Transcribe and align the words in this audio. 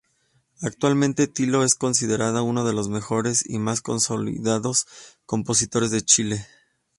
Actualmente 0.63 1.27
"Tilo" 1.27 1.63
es 1.63 1.75
considerado 1.75 2.43
uno 2.43 2.65
de 2.65 2.73
los 2.73 2.89
mejores 2.89 3.47
y 3.47 3.59
más 3.59 3.81
consolidados 3.81 4.87
compositores 5.27 5.91
de 5.91 6.01
Chile. 6.01 6.47